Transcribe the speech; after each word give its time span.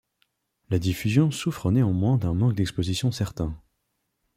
La 0.71 0.79
diffusion 0.79 1.29
souffre 1.29 1.69
néanmoins 1.69 2.17
d'un 2.17 2.33
manque 2.33 2.55
d'exposition 2.55 3.11
certain. 3.11 3.55